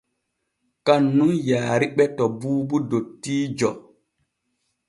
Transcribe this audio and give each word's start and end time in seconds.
Kan 0.85 1.03
nun 1.17 1.33
yaariɓe 1.47 2.03
to 2.17 2.23
Buubu 2.39 2.77
dottiijo. 2.89 3.69